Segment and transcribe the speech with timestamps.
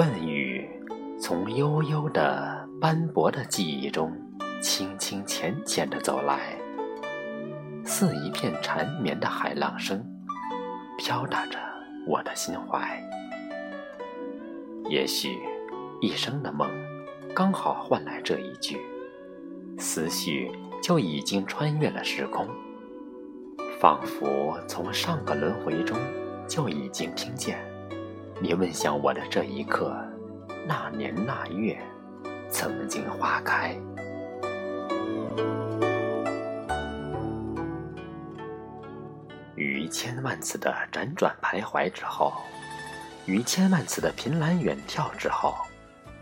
[0.00, 0.66] 问雨
[1.20, 4.10] 从悠悠的斑驳的记忆中，
[4.58, 6.58] 轻轻浅浅的走来，
[7.84, 10.02] 似一片缠绵的海浪声，
[10.96, 11.58] 飘打着
[12.06, 12.98] 我的心怀。
[14.88, 15.38] 也许
[16.00, 16.66] 一生的梦，
[17.34, 18.78] 刚好换来这一句，
[19.76, 20.50] 思绪
[20.82, 22.48] 就已经穿越了时空，
[23.78, 25.94] 仿佛从上个轮回中
[26.48, 27.58] 就已经听见
[28.42, 29.94] 你问向我的这一刻。
[30.66, 31.78] 那年那月，
[32.50, 33.76] 曾经花开。
[39.56, 42.32] 于千万次的辗转徘徊之后，
[43.26, 45.54] 于千万次的凭栏远眺之后，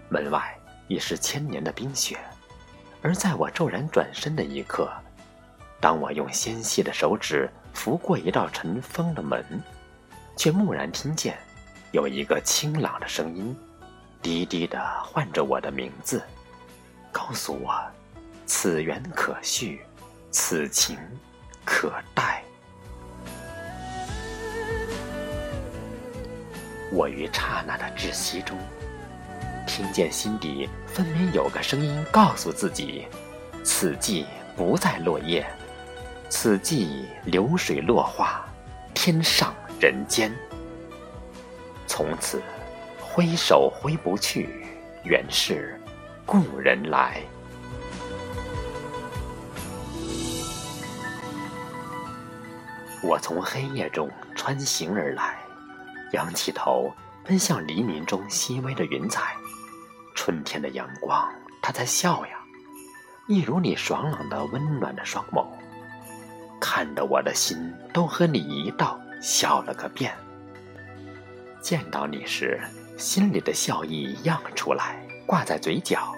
[0.09, 0.43] 门外
[0.89, 2.19] 已是千年的冰雪。
[3.01, 4.91] 而在我骤然转身的一刻，
[5.79, 9.45] 当我用纤细的手指拂过一道尘封的门，
[10.37, 11.39] 却蓦然听见
[11.93, 13.57] 有一个清朗的声音。
[14.21, 16.21] 低低的唤着我的名字，
[17.13, 17.73] 告诉我：
[18.47, 19.81] 此缘可续，
[20.33, 20.99] 此情
[21.65, 22.43] 可待。
[26.91, 28.59] 我于刹那的窒息中，
[29.69, 33.07] 听见心底分明有个声音告诉自己：
[33.63, 35.47] 此际不再落叶，
[36.29, 38.45] 此际流水落花，
[38.95, 40.33] 天上人间。
[41.99, 42.41] 从此。
[43.01, 44.65] 挥手挥不去，
[45.03, 45.77] 原是
[46.25, 47.21] 故人来。
[53.03, 55.39] 我从黑夜中穿行而来，
[56.13, 56.89] 仰起头
[57.25, 59.35] 奔向黎明中细微的云彩。
[60.15, 61.29] 春天的阳光，
[61.61, 62.39] 它在笑呀，
[63.27, 65.45] 一如你爽朗的温暖的双眸，
[66.61, 70.15] 看得我的心都和你一道笑了个遍。
[71.69, 72.59] 见到你时。
[72.97, 76.17] 心里的笑意漾出来，挂在嘴角；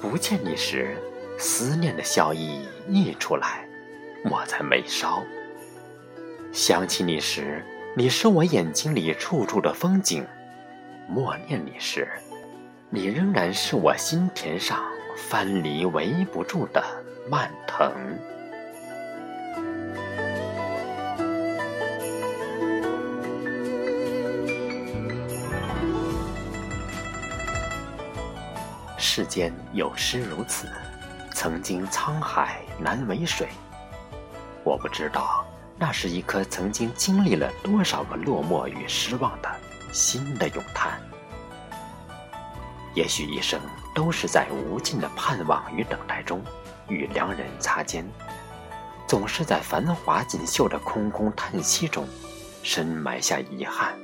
[0.00, 0.96] 不见你时，
[1.36, 3.68] 思念的笑意溢出来，
[4.24, 5.20] 抹在眉梢。
[6.52, 7.60] 想起你时，
[7.96, 10.22] 你是我眼睛里处处的风景；
[11.08, 12.08] 默念你时，
[12.88, 14.80] 你仍然是我心田上
[15.16, 16.80] 藩篱围不住的
[17.28, 17.92] 蔓藤。
[28.98, 30.66] 世间有诗如此，
[31.32, 33.48] 曾经沧海难为水。
[34.64, 35.46] 我不知道，
[35.78, 39.48] 那是一颗曾经经历了多少个落寞与失望的
[39.92, 41.00] 心的咏叹。
[42.94, 43.60] 也许一生
[43.94, 46.42] 都是在无尽的盼望与等待中，
[46.88, 48.04] 与良人擦肩，
[49.06, 52.04] 总是在繁华锦绣的空空叹息中，
[52.64, 53.96] 深埋下遗憾。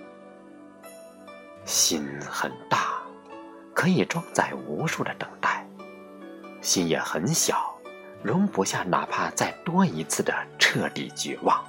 [1.64, 2.93] 心很大。
[3.74, 5.66] 可以装载无数的等待，
[6.62, 7.74] 心也很小，
[8.22, 11.62] 容不下哪怕再多一次的彻底绝望。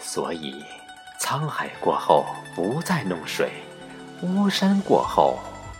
[0.00, 0.64] 所以，
[1.20, 2.24] 沧海过后
[2.56, 3.52] 不再弄水，
[4.22, 5.38] 巫山过后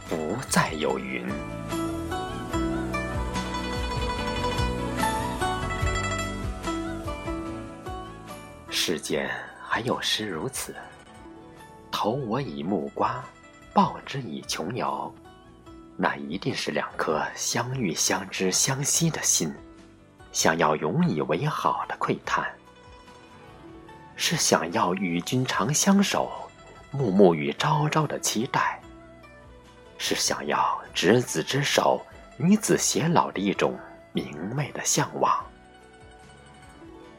[0.09, 1.27] 不再有云。
[8.71, 9.31] 世间
[9.67, 10.75] 还有诗如此：
[11.91, 13.25] 投我以木瓜。
[13.75, 15.13] 报之以琼瑶，
[15.97, 19.53] 那一定是两颗相遇、相知、相惜的心，
[20.31, 22.49] 想要永以为好的窥探，
[24.15, 26.31] 是想要与君长相守、
[26.93, 28.81] 暮暮与朝朝的期待，
[29.99, 32.01] 是想要执子之手、
[32.39, 33.77] 与子偕老的一种
[34.13, 35.45] 明媚的向往。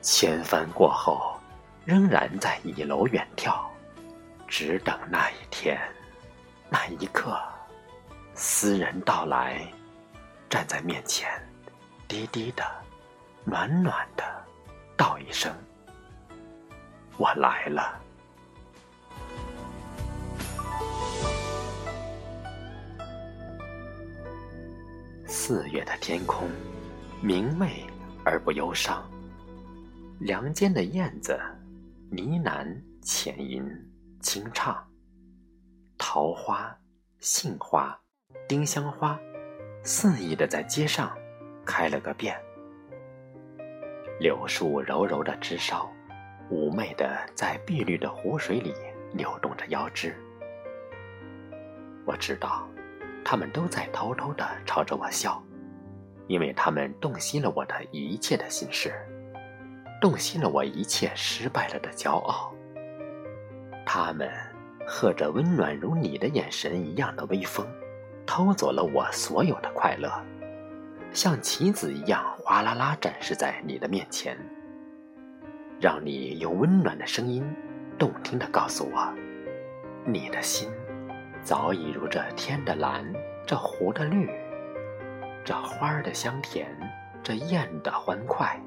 [0.01, 1.37] 千帆过后，
[1.83, 3.59] 仍然在一楼远眺，
[4.47, 5.77] 只等那一天。
[6.69, 7.37] 那一刻，
[8.33, 9.65] 思人到来，
[10.49, 11.29] 站在面前，
[12.07, 12.63] 低低的、
[13.43, 14.23] 暖暖的
[14.97, 15.53] 道一声
[17.17, 18.01] ：“我来了。”
[25.27, 26.49] 四月的天空，
[27.21, 27.85] 明媚
[28.23, 29.07] 而不忧伤。
[30.19, 31.39] 梁间的燕子，
[32.09, 32.67] 呢喃
[33.01, 33.63] 浅吟，
[34.21, 34.83] 轻唱。
[36.15, 36.73] 桃花、
[37.19, 37.93] 杏花、
[38.47, 39.19] 丁香花，
[39.83, 41.13] 肆意的在街上
[41.65, 42.41] 开了个遍。
[44.17, 45.91] 柳树柔柔的枝梢，
[46.49, 48.73] 妩媚的在碧绿的湖水里
[49.11, 50.15] 扭动着腰肢。
[52.05, 52.65] 我知道，
[53.25, 55.43] 他们都在偷偷的朝着我笑，
[56.27, 58.93] 因为他们洞悉了我的一切的心事，
[59.99, 62.55] 洞悉了我一切失败了的骄傲。
[63.85, 64.31] 他们。
[64.87, 67.65] 和着温暖如你的眼神一样的微风，
[68.25, 70.11] 偷走了我所有的快乐，
[71.11, 74.37] 像棋子一样哗啦啦展示在你的面前，
[75.81, 77.43] 让你用温暖的声音，
[77.97, 79.13] 动听的告诉我，
[80.05, 80.69] 你的心
[81.41, 83.03] 早已如这天的蓝，
[83.45, 84.29] 这湖的绿，
[85.43, 86.67] 这花儿的香甜，
[87.23, 88.59] 这燕的欢快。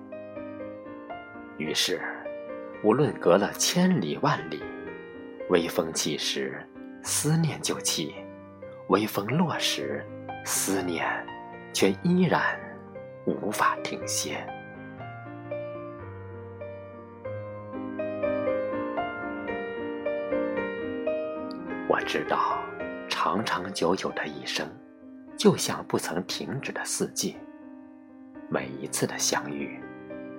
[1.59, 2.01] 于是，
[2.83, 4.63] 无论隔了千里万里。
[5.51, 6.63] 微风起时，
[7.03, 8.13] 思念就起；
[8.89, 10.05] 微风落时，
[10.45, 11.07] 思念
[11.73, 12.43] 却依然
[13.25, 14.47] 无法停歇。
[21.89, 22.63] 我知道，
[23.09, 24.69] 长长久久的一生，
[25.35, 27.37] 就像不曾停止的四季。
[28.51, 29.81] 每一次的相遇，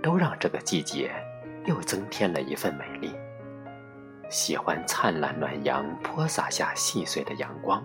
[0.04, 1.12] 都让这个季节
[1.66, 3.12] 又增添了一份美丽。
[4.30, 7.84] 喜欢灿烂暖阳泼洒下细碎的阳光，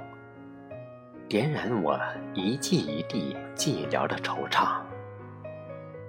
[1.27, 1.99] 点燃我
[2.35, 4.83] 一季一地寂寥的惆怅。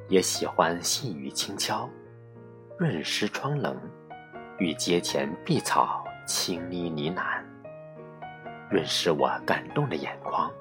[0.09, 1.89] 也喜欢细雨轻敲，
[2.77, 3.75] 润湿窗棱，
[4.59, 7.41] 与阶前碧草轻呢呢喃，
[8.69, 10.51] 润湿我感动的眼眶。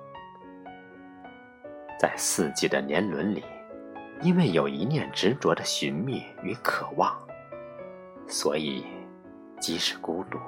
[1.99, 3.44] 在四季的年轮里，
[4.23, 7.12] 因为有一念执着的寻觅与渴望，
[8.29, 8.85] 所以。
[9.66, 10.38] 即使孤独，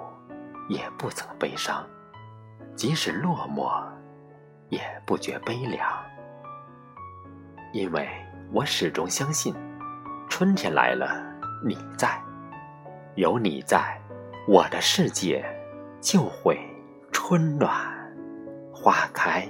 [0.69, 1.83] 也不曾悲伤；
[2.75, 3.83] 即使落寞，
[4.69, 5.91] 也不觉悲凉。
[7.73, 8.07] 因为
[8.53, 9.55] 我始终相信，
[10.29, 11.19] 春天来了，
[11.65, 12.23] 你在，
[13.15, 13.99] 有你在，
[14.47, 15.43] 我的世界
[15.99, 16.61] 就会
[17.11, 17.75] 春暖
[18.71, 19.49] 花开。